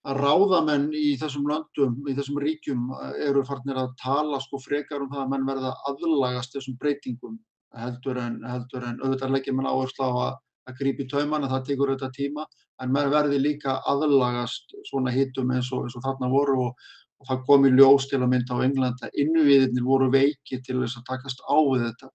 að 0.04 0.20
ráðamenn 0.20 0.90
í 1.00 1.14
þessum 1.20 1.46
löndum, 1.48 1.96
í 2.12 2.16
þessum 2.18 2.40
ríkjum 2.44 2.90
eru 3.24 3.44
farnir 3.48 3.78
að 3.80 3.94
tala 4.02 4.40
sko 4.44 4.60
frekar 4.60 5.04
um 5.04 5.12
það 5.12 5.22
að 5.24 5.30
menn 5.32 5.46
verða 5.48 5.76
aðlagast 5.90 6.58
þessum 6.58 6.76
breytingum 6.82 7.38
heldur 7.80 8.20
en, 8.22 8.42
heldur 8.46 8.84
en 8.88 9.00
auðvitað 9.02 9.38
leggjum 9.38 9.60
mann 9.60 9.70
áherslu 9.72 10.06
á 10.06 10.12
að, 10.12 10.34
að 10.70 10.82
grípi 10.82 11.08
tauman 11.12 11.48
að 11.48 11.56
það 11.56 11.64
tekur 11.70 11.94
auðvitað 11.94 12.18
tíma 12.18 12.46
en 12.84 12.92
menn 12.94 13.14
verði 13.14 13.40
líka 13.40 13.78
aðlagast 13.90 14.76
svona 14.90 15.14
hittum 15.14 15.54
eins 15.56 15.72
og, 15.72 15.88
eins 15.88 15.96
og 15.98 16.04
þarna 16.06 16.30
voru 16.34 16.58
og, 16.68 16.84
og 17.22 17.30
það 17.30 17.46
kom 17.48 17.70
í 17.70 17.72
ljós 17.78 18.10
til 18.12 18.20
að 18.22 18.32
mynda 18.34 18.60
á 18.60 18.66
Englanda 18.66 19.10
innviðinir 19.24 19.88
voru 19.88 20.10
veiki 20.12 20.60
til 20.66 20.82
þess 20.82 21.00
að 21.00 21.08
takast 21.14 21.44
á 21.48 21.56
við 21.56 21.88
þetta. 21.88 22.12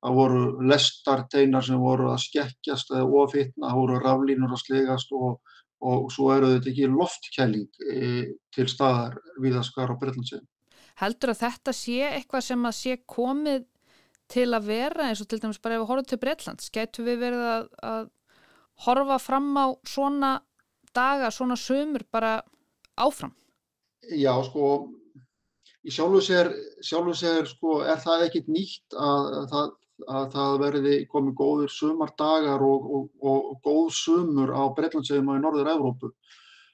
Það 0.00 0.16
voru 0.16 0.44
lestarteinar 0.64 1.64
sem 1.64 1.80
voru 1.80 2.06
að 2.08 2.22
skekkjast 2.24 2.92
eða 2.94 3.08
ofitna, 3.20 3.66
það 3.68 3.80
voru 3.80 3.98
raflínur 4.00 4.54
að 4.56 4.62
slegast 4.62 5.10
og, 5.12 5.40
og 5.80 6.10
svo 6.12 6.30
eru 6.34 6.52
þetta 6.54 6.70
ekki 6.72 6.88
loftkæling 6.92 7.82
e, 7.88 8.10
til 8.54 8.66
staðar 8.68 9.18
viðaskar 9.40 9.92
á 9.92 9.98
Breitlandsegin. 10.00 10.46
Heldur 11.00 11.32
að 11.32 11.42
þetta 11.46 11.74
sé 11.76 11.98
eitthvað 12.10 12.46
sem 12.50 12.68
að 12.68 12.76
sé 12.76 12.96
komið 13.08 13.66
til 14.30 14.46
að 14.54 14.68
vera 14.70 15.08
eins 15.08 15.22
og 15.22 15.30
til 15.30 15.40
dæmis 15.42 15.60
bara 15.62 15.78
ef 15.78 15.82
við 15.82 15.90
horfum 15.90 16.08
til 16.10 16.20
Breitlands, 16.22 16.70
getur 16.74 17.08
við 17.08 17.20
verið 17.24 17.44
að, 17.48 17.66
að 17.90 18.08
horfa 18.86 19.18
fram 19.22 19.50
á 19.56 19.66
svona 19.88 20.32
daga, 20.94 21.30
svona 21.34 21.56
sömur 21.58 22.04
bara 22.12 22.38
áfram? 23.00 23.32
Já, 24.16 24.32
sko, 24.46 24.90
í 25.84 25.92
sjálfu 25.92 26.22
sér, 26.24 26.52
sjálfu 26.84 27.14
sér 27.16 27.48
sko, 27.48 27.80
er 27.86 28.00
það 28.02 28.26
ekkit 28.28 28.50
nýtt 28.52 28.96
að, 28.96 29.30
að 29.40 29.50
það 29.54 29.76
að 30.08 30.28
það 30.34 30.54
verði 30.64 30.94
komið 31.10 31.34
góðir 31.40 31.72
sumardagar 31.74 32.62
og, 32.64 32.86
og, 32.96 33.08
og 33.20 33.58
góð 33.64 33.90
sumur 33.96 34.52
á 34.54 34.62
Breitlandsegum 34.76 35.32
og 35.32 35.40
í 35.40 35.44
Norður-Európu. 35.44 36.12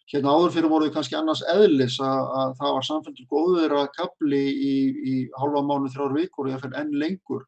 Hérna 0.06 0.36
áður 0.36 0.52
fyrir 0.54 0.70
voruð 0.70 0.92
kannski 0.94 1.16
annars 1.18 1.42
eðlis 1.50 1.96
að, 1.98 2.28
að 2.40 2.52
það 2.60 2.74
var 2.76 2.86
samfélgur 2.86 3.30
góður 3.32 3.72
að 3.80 3.88
kapli 3.96 4.42
í, 4.54 4.74
í 5.02 5.14
halva 5.34 5.64
mánu 5.66 5.90
þrjár 5.90 6.14
vikur 6.14 6.50
og 6.52 6.66
enn 6.78 6.92
lengur. 6.94 7.42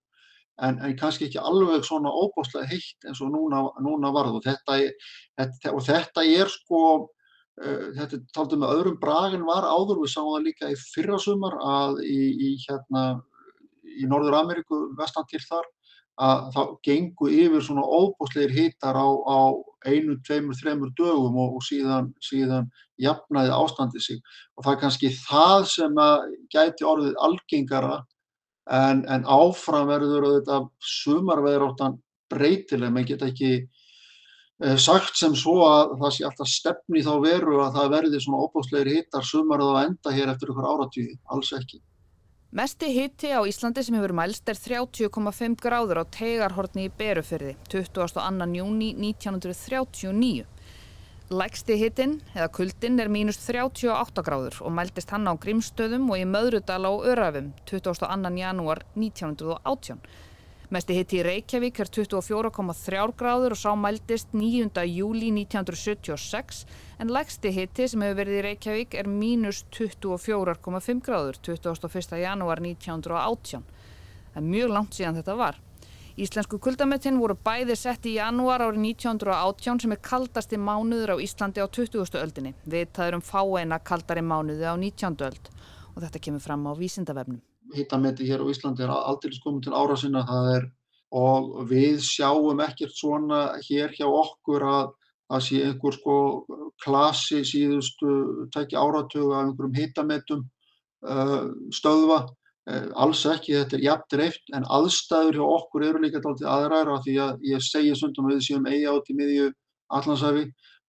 En, 0.58 0.80
en 0.82 0.96
kannski 0.98 1.28
ekki 1.28 1.38
alveg 1.38 1.84
svona 1.86 2.10
óbáslega 2.10 2.66
heitt 2.66 3.06
eins 3.06 3.20
og 3.22 3.30
núna, 3.30 3.62
núna 3.78 4.10
varð 4.10 4.40
og 4.40 4.42
þetta, 4.48 4.80
þetta, 5.38 5.70
og 5.70 5.84
þetta 5.86 6.24
er 6.26 6.50
sko 6.50 6.80
uh, 7.06 7.84
þetta 7.94 8.18
taldu 8.34 8.58
með 8.58 8.74
öðrum 8.74 8.98
bragin 8.98 9.46
var 9.46 9.62
áður. 9.62 10.02
Við 10.02 10.16
sáum 10.16 10.32
það 10.32 10.48
líka 10.48 10.72
í 10.74 10.80
fyrrasumar 10.82 11.60
að 11.62 12.02
í, 12.02 12.20
í 12.48 12.50
hérna 12.64 13.04
í 13.98 14.08
Norður 14.10 14.38
Ameríku 14.40 14.80
vestan 14.98 15.26
til 15.30 15.42
þar 15.44 15.66
að 16.18 16.44
þá 16.54 16.62
gengu 16.86 17.30
yfir 17.30 17.62
svona 17.62 17.84
óbúsleir 17.86 18.50
hittar 18.50 18.96
á, 18.98 19.06
á 19.06 19.38
einu, 19.86 20.16
tveimur, 20.26 20.56
þreimur 20.58 20.90
dögum 20.98 21.36
og, 21.38 21.58
og 21.58 21.64
síðan, 21.66 22.10
síðan 22.24 22.66
jafnaði 22.98 23.52
ástandi 23.54 24.02
sig. 24.02 24.20
Og 24.58 24.66
það 24.66 24.72
er 24.72 24.80
kannski 24.82 25.10
það 25.14 25.66
sem 25.70 26.00
að 26.02 26.24
gæti 26.54 26.86
orðið 26.88 27.18
algengara 27.22 28.00
en, 28.68 29.04
en 29.06 29.26
áfram 29.30 29.88
verður 29.88 30.30
þetta 30.38 30.62
sumarveðráttan 30.98 31.98
breytileg, 32.32 32.92
maður 32.92 33.12
geta 33.12 33.28
ekki 33.30 33.52
eh, 33.54 34.76
sagt 34.80 35.16
sem 35.16 35.36
svo 35.38 35.60
að 35.68 35.94
það 36.02 36.16
sé 36.16 36.26
alltaf 36.28 36.50
stefni 36.50 37.04
þá 37.06 37.14
veru 37.24 37.62
að 37.64 37.78
það 37.78 37.94
verði 37.94 38.24
svona 38.24 38.42
óbúsleir 38.42 38.90
hittar 38.90 39.24
sumarið 39.24 39.70
á 39.70 39.82
enda 39.86 40.16
hér 40.16 40.34
eftir 40.34 40.52
ykkur 40.52 40.68
áratíði, 40.74 41.14
alls 41.30 41.54
ekki. 41.56 41.80
Mesti 42.48 42.86
hitti 42.88 43.28
á 43.28 43.44
Íslandi 43.44 43.82
sem 43.84 43.98
hefur 43.98 44.14
mælst 44.16 44.48
er 44.48 44.56
30,5 44.56 45.58
gráður 45.60 45.98
á 46.00 46.04
tegarhortni 46.08 46.86
í 46.88 46.92
Berufyrði 46.96 47.50
22. 47.68 48.46
júni 48.56 48.88
1939. 48.96 50.46
Lægsti 51.28 51.76
hittin, 51.76 52.14
eða 52.32 52.48
kuldin, 52.48 52.96
er 53.04 53.12
mínus 53.12 53.36
38 53.44 54.24
gráður 54.24 54.56
og 54.64 54.72
mæltist 54.72 55.12
hann 55.12 55.28
á 55.28 55.36
Grímstöðum 55.36 56.08
og 56.08 56.22
í 56.22 56.24
Möðrudal 56.24 56.88
á 56.88 56.92
Örafum 57.12 57.52
22. 57.68 58.32
janúar 58.40 58.80
1918. 58.96 60.00
Mesti 60.68 60.98
hitti 60.98 61.16
í 61.16 61.22
Reykjavík 61.24 61.78
er 61.80 61.88
24,3 61.88 63.04
gráður 63.16 63.54
og 63.54 63.56
sá 63.56 63.70
mæltist 63.72 64.34
9. 64.36 64.82
júli 64.84 65.30
1976 65.32 66.66
en 67.00 67.12
lægsti 67.16 67.52
hitti 67.56 67.86
sem 67.88 68.04
hefur 68.04 68.18
verið 68.18 68.36
í 68.36 68.42
Reykjavík 68.44 68.98
er 69.00 69.08
mínus 69.08 69.62
24,5 69.72 71.00
gráður 71.08 71.40
21. 71.48 72.20
janúar 72.20 72.60
1918. 72.60 73.64
Það 73.64 74.38
er 74.42 74.48
mjög 74.52 74.76
langt 74.76 75.00
síðan 75.00 75.16
þetta 75.22 75.40
var. 75.40 75.64
Íslensku 76.20 76.60
kuldametinn 76.60 77.16
voru 77.16 77.40
bæði 77.48 77.80
sett 77.86 78.04
í 78.04 78.18
janúar 78.18 78.68
árið 78.68 78.84
1918 78.92 79.84
sem 79.86 79.96
er 79.96 80.04
kaldasti 80.04 80.60
mánuður 80.60 81.16
á 81.16 81.22
Íslandi 81.24 81.64
á 81.64 81.66
20. 81.72 82.12
öldinni. 82.20 82.58
Við 82.68 82.92
taðum 82.92 83.24
fáeina 83.24 83.80
kaldari 83.80 84.20
mánuði 84.20 84.68
á 84.68 84.76
19. 84.76 85.16
öld 85.32 85.54
og 85.94 86.02
þetta 86.04 86.28
kemur 86.28 86.44
fram 86.44 86.68
á 86.68 86.76
vísindavefnum 86.76 87.40
hittameti 87.76 88.26
hér 88.28 88.44
á 88.44 88.50
Íslandi 88.50 88.84
er 88.84 88.92
aldrei 88.92 89.38
komið 89.44 89.68
til 89.68 89.76
ára 89.76 89.96
sinna 89.98 90.24
er 90.54 90.68
og 91.14 91.68
við 91.70 92.02
sjáum 92.04 92.60
ekkert 92.60 92.92
svona 92.96 93.58
hér 93.64 93.94
hjá 93.96 94.06
okkur 94.06 94.64
að 94.68 94.90
það 95.28 95.44
sé 95.44 95.60
einhver 95.64 95.96
sko 95.96 96.16
klasi 96.84 97.42
síðustu 97.44 98.48
tækja 98.54 98.80
áratuga 98.80 99.38
af 99.38 99.46
einhverjum 99.46 99.76
hittametum 99.76 100.44
uh, 101.04 101.48
stöðva. 101.74 102.26
Uh, 102.68 102.88
alls 103.00 103.24
ekki, 103.28 103.56
þetta 103.56 103.76
er 103.78 103.84
jafn 103.86 104.08
dreift 104.12 104.50
en 104.56 104.66
aðstæður 104.68 105.38
hjá 105.40 105.44
okkur 105.46 105.86
eru 105.88 106.02
líka 106.04 106.20
alltaf 106.20 106.48
aðræra 106.52 106.98
því 107.04 107.14
að 107.24 107.46
ég 107.48 107.64
segja 107.64 107.96
sundum 107.96 108.28
við 108.28 108.42
séum 108.44 108.68
eiga 108.68 108.92
átt 108.92 109.08
í 109.12 109.16
miðju 109.16 109.52
allansæfi 109.96 110.44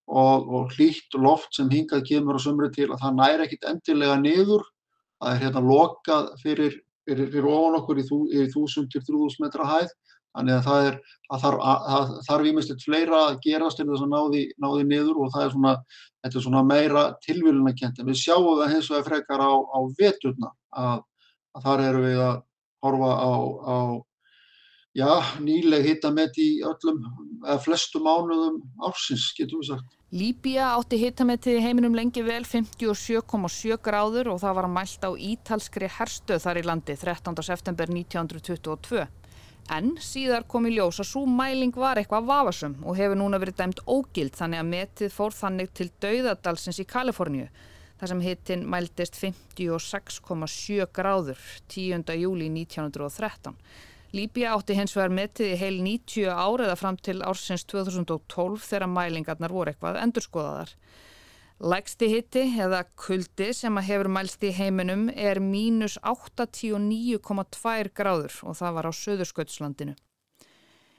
og, 0.09 0.49
og 0.49 0.75
hlýtt 0.75 1.15
loft 1.15 1.55
sem 1.55 1.71
hingað 1.71 2.03
kemur 2.09 2.39
á 2.39 2.43
sömri 2.43 2.71
til 2.75 2.89
að 2.89 2.99
það 3.05 3.17
næri 3.21 3.45
ekkit 3.47 3.69
endilega 3.71 4.19
niður 4.19 4.65
það 5.19 5.33
er 5.33 5.41
hérna 5.43 5.63
lokað 5.65 6.29
fyrir, 6.43 6.77
fyrir, 7.07 7.31
fyrir 7.33 7.49
ofan 7.49 7.79
okkur 7.81 7.99
í, 7.99 8.05
þú, 8.07 8.19
í 8.31 8.45
1000-3000 8.53 9.43
metra 9.43 9.67
hæð. 9.67 9.91
Þannig 10.37 10.55
að 10.55 10.67
það 10.67 10.87
er 10.87 10.97
að 11.33 11.43
þarf, 11.43 11.61
að, 11.97 12.11
þarf 12.27 12.49
ímestið 12.51 12.83
fleira 12.85 13.21
að 13.25 13.39
gerast 13.45 13.79
til 13.79 13.87
þess 13.89 14.03
að 14.05 14.11
náði, 14.13 14.43
náði 14.61 14.83
niður 14.91 15.23
og 15.23 15.31
það 15.33 15.45
er 15.45 15.55
svona, 15.55 15.71
er 16.27 16.35
svona 16.35 16.61
meira 16.69 17.05
tilvílunarkent 17.25 17.99
en 17.99 18.11
við 18.11 18.19
sjáum 18.21 18.51
það 18.59 18.75
hins 18.75 18.91
vegar 18.93 19.07
frekar 19.07 19.41
á, 19.41 19.51
á 19.57 19.79
veturna 19.97 20.51
að, 20.69 21.01
að 21.57 21.65
þar 21.65 21.83
eru 21.87 22.03
við 22.05 22.21
að 22.27 22.37
horfa 22.85 23.09
á, 23.17 23.31
á 23.73 23.77
já, 24.99 25.39
nýleg 25.43 25.87
hitta 25.87 26.11
með 26.13 26.41
í 26.43 26.49
öllum 26.67 26.99
eða 27.45 27.61
flestu 27.63 28.01
mánuðum 28.03 28.59
ársins 28.83 29.29
getum 29.37 29.63
við 29.63 29.71
sagt. 29.73 29.95
Líbía 30.09 30.71
átti 30.73 30.97
hittametið 30.97 31.59
í 31.59 31.61
heiminum 31.61 31.93
lengi 31.93 32.23
vel 32.25 32.41
57,7 32.41 33.77
gráður 33.85 34.31
og 34.33 34.39
það 34.41 34.55
var 34.57 34.67
mælt 34.73 35.03
á 35.05 35.11
ítalskri 35.13 35.89
herstöð 35.99 36.41
þar 36.47 36.59
í 36.59 36.63
landi 36.65 36.95
13. 36.97 37.37
september 37.45 37.93
1922. 37.93 39.05
En 39.69 39.91
síðar 40.01 40.47
kom 40.49 40.65
í 40.65 40.71
ljós 40.73 40.97
að 41.03 41.11
svo 41.11 41.27
mæling 41.29 41.75
var 41.77 42.01
eitthvað 42.01 42.25
vafasum 42.25 42.79
og 42.81 42.97
hefur 42.97 43.19
núna 43.19 43.37
verið 43.37 43.59
dæmt 43.59 43.83
ógild 43.85 44.33
þannig 44.33 44.63
að 44.63 44.71
metið 44.71 45.13
fór 45.13 45.35
þannig 45.37 45.69
til 45.77 45.91
dauðadalsins 46.01 46.81
í 46.81 46.87
Kaliforníu 46.89 47.45
þar 47.99 48.13
sem 48.13 48.23
hittin 48.25 48.65
mæltist 48.65 49.19
56,7 49.21 50.89
gráður 50.95 51.45
10. 51.69 52.01
júli 52.17 52.49
1913. 52.49 53.53
Líbia 54.09 54.55
átti 54.55 54.73
hins 54.73 54.95
vegar 54.97 55.11
metið 55.13 55.51
í 55.53 55.57
heil 55.59 55.75
90 55.85 56.31
ár 56.33 56.63
eða 56.65 56.75
fram 56.79 56.95
til 56.97 57.19
ársins 57.21 57.61
2012 57.69 58.63
þegar 58.65 58.89
mælingarnar 58.89 59.53
voru 59.53 59.69
eitthvað 59.69 59.99
endurskoðaðar. 60.01 60.71
Lægsti 61.59 62.07
hitti 62.09 62.43
eða 62.63 62.79
kuldi 62.97 63.51
sem 63.53 63.77
að 63.77 63.89
hefur 63.91 64.09
mælst 64.15 64.45
í 64.47 64.53
heiminum 64.55 65.09
er 65.13 65.41
mínus 65.43 65.99
89,2 66.01 67.91
gráður 67.99 68.39
og 68.47 68.57
það 68.57 68.77
var 68.79 68.89
á 68.89 68.91
Suðursköldslandinu. 69.01 69.93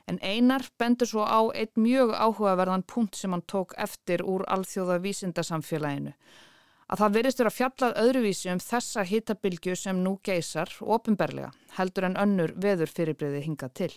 En 0.06 0.20
einar 0.22 0.68
bendur 0.78 1.10
svo 1.10 1.26
á 1.26 1.40
eitt 1.50 1.74
mjög 1.80 2.12
áhugaverðan 2.14 2.86
punkt 2.86 3.18
sem 3.18 3.34
hann 3.34 3.42
tók 3.42 3.74
eftir 3.78 4.22
úr 4.22 4.46
alþjóða 4.46 5.00
vísindasamfélaginu 5.02 6.14
að 6.90 7.02
það 7.02 7.16
verist 7.16 7.40
vera 7.40 7.52
fjallað 7.54 7.98
öðruvísi 8.02 8.50
um 8.52 8.62
þessa 8.62 9.04
hittabilgju 9.06 9.76
sem 9.78 10.00
nú 10.02 10.16
geysar 10.26 10.72
ofinberlega, 10.80 11.52
heldur 11.76 12.08
en 12.08 12.18
önnur 12.18 12.54
veður 12.58 12.90
fyrirbreyði 12.90 13.44
hingað 13.46 13.76
til. 13.80 13.92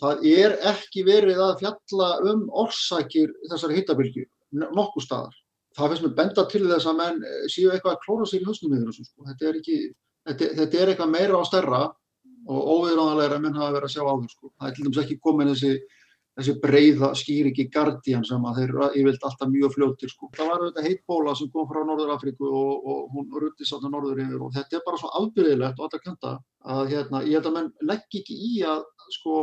Það 0.00 0.24
er 0.28 0.56
ekki 0.68 1.04
verið 1.06 1.42
að 1.44 1.60
fjalla 1.62 2.08
um 2.32 2.48
orsakir 2.64 3.32
þessar 3.50 3.76
hittabilgju, 3.76 4.24
nokkuð 4.64 5.04
staðar. 5.04 5.36
Það 5.78 5.92
finnst 5.92 6.04
mér 6.04 6.16
benda 6.16 6.44
til 6.50 6.64
þess 6.66 6.88
að 6.90 6.98
menn 6.98 7.22
eh, 7.22 7.46
séu 7.52 7.70
eitthvað 7.70 7.94
að 7.94 8.02
klóra 8.04 8.26
sér 8.26 8.42
í 8.42 8.48
höstum 8.48 8.74
yfir 8.74 8.88
þessu. 8.90 9.04
Sko. 9.06 9.26
Þetta, 9.28 9.46
er 9.46 9.58
ekki, 9.60 9.76
þetta, 10.26 10.48
þetta 10.58 10.78
er 10.80 10.92
eitthvað 10.92 11.12
meira 11.12 11.38
á 11.38 11.44
stærra 11.46 11.82
og 12.48 12.70
óviðráðanlega 12.72 13.36
að 13.36 13.44
menn 13.44 13.58
hafa 13.60 13.76
verið 13.76 13.88
að 13.88 13.94
sjá 13.94 14.02
áður. 14.08 14.32
Sko. 14.32 14.50
Það 14.56 14.68
er 14.68 14.74
til 14.74 14.86
dæmis 14.86 15.00
ekki 15.04 15.18
komin 15.22 15.52
þessi 15.52 15.72
þessi 16.38 16.54
breyða 16.62 17.10
skýringi 17.18 17.66
Guardian 17.74 18.24
sem 18.26 18.44
að 18.46 18.60
þeir 18.60 18.72
eru 18.72 18.88
yfirlt 19.00 19.24
alltaf 19.26 19.50
mjög 19.50 19.74
fljóttir 19.74 20.12
sko. 20.12 20.30
Það 20.36 20.50
var 20.50 20.62
auðvitað 20.62 20.86
heitbóla 20.86 21.34
sem 21.38 21.50
kom 21.54 21.66
frá 21.70 21.80
Norður 21.82 22.12
Afríku 22.14 22.46
og, 22.46 22.86
og 22.92 23.14
hún 23.14 23.28
rutti 23.42 23.66
sátta 23.66 23.90
norður 23.90 24.22
yfir 24.22 24.44
og 24.46 24.54
þetta 24.54 24.78
er 24.78 24.84
bara 24.86 25.00
svo 25.02 25.10
afbyrðilegt 25.18 25.80
og 25.80 25.88
alltaf 25.88 26.04
könda 26.04 26.34
að 26.74 26.82
hérna, 26.94 27.24
ég 27.26 27.38
held 27.38 27.50
að 27.50 27.56
menn 27.58 27.70
legg 27.90 28.18
ekki 28.20 28.36
í 28.48 28.52
að 28.70 28.84
sko 29.18 29.38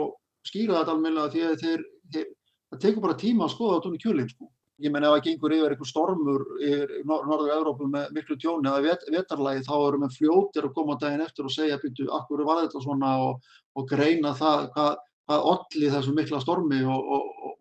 skýra 0.47 0.81
þetta 0.81 0.95
almenna 0.95 1.29
því 1.33 1.47
að 1.49 1.63
þeir, 1.63 1.87
þeir 2.13 2.27
það 2.71 2.83
tekur 2.85 3.07
bara 3.07 3.23
tíma 3.25 3.47
að 3.47 3.55
skoða 3.55 3.79
þetta 3.79 3.91
um 3.91 4.03
kjölinn 4.05 4.31
sko. 4.31 4.51
Ég 4.83 4.91
menn 4.91 5.05
ef 5.07 5.13
það 5.13 5.25
gengur 5.25 5.53
yfir 5.55 5.73
einhver 5.73 5.87
stormur 5.87 6.41
í 6.59 6.71
norður 7.07 7.51
Európu 7.55 7.85
með 7.87 8.09
miklu 8.15 8.35
tjóni 8.39 8.67
eða 8.67 8.81
vet, 8.83 9.05
vetarlægi 9.11 9.63
þá 9.67 9.75
erum 9.75 10.03
við 10.03 10.17
fljótir 10.17 10.67
að 10.67 10.73
koma 10.75 10.97
daginn 10.99 11.23
eftir 11.23 11.47
og 11.47 11.53
segja 11.55 11.77
byrju, 11.79 12.09
akkur 12.17 12.43
var 12.43 12.65
þetta 12.65 12.81
svona 12.83 13.13
og, 13.23 13.45
og 13.79 13.87
greina 13.87 14.33
það 14.35 14.67
hvað, 14.75 14.97
hvað 15.25 15.47
olli 15.51 15.89
þessu 15.89 16.13
mikla 16.13 16.39
stormi 16.43 16.81
og, 16.85 17.07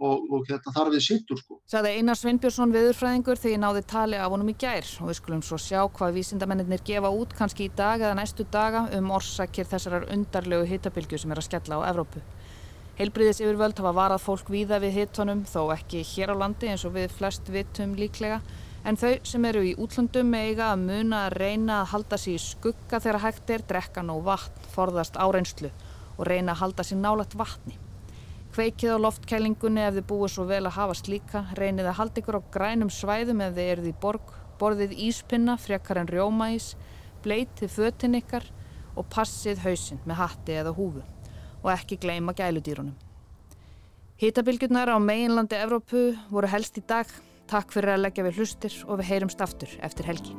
og, 0.05 0.25
og 0.37 0.49
hérna, 0.49 0.73
þar 0.75 0.91
við 0.93 1.05
sittur 1.07 1.41
sko. 1.41 1.59
Saði 1.71 1.95
Einar 1.99 2.19
Svinnbjörnsson 2.21 2.75
viðurfræðingur 2.75 3.41
þegar 3.41 3.55
ég 3.55 3.63
náði 3.63 3.83
tali 3.89 4.19
af 4.21 4.33
honum 4.35 4.51
í 4.53 4.57
gær 4.61 4.89
og 5.01 5.09
við 5.09 5.19
skulum 5.21 5.45
svo 5.47 5.59
sjá 5.61 5.81
hvað 5.97 6.19
vísindamennir 6.19 6.85
gefa 6.85 7.13
út 7.13 7.33
kannski 7.39 7.69
í 7.69 7.73
dag 7.77 8.05
eða 8.05 8.19
næstu 8.21 8.45
daga 8.53 8.85
um 8.99 9.09
orsakir 9.17 9.69
þessarar 9.71 10.11
undarlegu 10.13 10.69
hittabilgu 10.69 11.21
sem 11.21 11.33
er 11.33 11.41
að 11.41 11.49
skella 11.49 11.81
á 11.81 11.89
Evrópu. 11.89 12.21
Heilbriðis 12.99 13.41
yfirvöld 13.43 13.81
hafa 13.81 13.95
varað 13.97 14.23
fólk 14.23 14.53
víða 14.55 14.79
við 14.85 15.01
hittunum 15.01 15.43
þó 15.49 15.73
ekki 15.75 16.05
hér 16.13 16.37
á 16.37 16.41
landi 16.45 16.69
eins 16.71 16.85
og 16.87 16.95
við 16.95 17.17
flest 17.17 17.49
vitum 17.51 17.97
líklega 17.99 18.43
en 18.85 19.01
þau 19.01 19.17
sem 19.27 19.49
eru 19.49 19.65
í 19.65 19.73
útlöndum 19.81 20.37
eiga 20.37 20.69
að 20.75 20.85
muna 20.85 21.25
að 21.25 21.39
reyna 21.41 21.81
að 21.81 21.91
halda 21.95 22.21
sér 22.21 22.37
í 22.37 22.45
skugga 22.45 23.01
þegar 23.01 23.23
hægt 23.25 23.51
er, 23.51 23.65
drekka 23.67 24.05
nóg 24.05 24.23
vatn, 24.29 24.69
forðast 24.77 25.17
áreinslu 25.17 25.73
og 26.17 26.29
reyna 26.29 26.55
að 26.55 26.63
halda 26.63 26.87
sér 26.87 27.01
nálagt 27.03 27.37
vatni. 27.39 27.79
Kveikið 28.55 28.95
á 28.95 29.03
loftkælingunni 29.03 29.83
ef 29.83 29.97
þið 29.97 30.09
búið 30.11 30.35
svo 30.35 30.45
vel 30.47 30.63
að 30.63 30.77
hafa 30.77 30.95
slíka, 30.99 31.41
reynið 31.59 31.89
að 31.91 31.99
halda 31.99 32.21
ykkur 32.23 32.39
á 32.39 32.43
grænum 32.55 32.93
svæðum 32.93 33.43
ef 33.43 33.57
þið 33.57 33.71
eruð 33.73 33.89
í 33.91 33.95
borg, 34.05 34.35
borðið 34.61 34.95
íspinna 35.09 35.57
frekar 35.59 35.99
en 35.99 36.11
rjómaís, 36.13 36.75
bleitið 37.25 37.73
fötinn 37.75 38.19
ykkar 38.21 38.47
og 38.95 39.09
passið 39.11 39.65
hausinn 39.65 40.03
með 40.07 40.21
hatti 40.23 40.59
eða 40.61 40.75
húfu 40.77 41.03
og 41.65 41.73
ekki 41.73 41.99
gleyma 41.99 42.35
gæludýrunum. 42.37 42.95
Hýtabilgjurnar 44.21 44.93
á 44.95 44.99
meginlandi 45.03 45.59
Evrópu 45.59 46.13
voru 46.31 46.51
helst 46.53 46.79
í 46.79 46.85
dag. 46.87 47.09
Takk 47.51 47.75
fyrir 47.75 47.97
að 47.97 48.07
leggja 48.07 48.29
við 48.29 48.39
hlustir 48.39 48.79
og 48.87 49.01
við 49.03 49.11
heyrumst 49.11 49.43
aftur 49.43 49.75
eftir 49.83 50.07
helgi. 50.13 50.39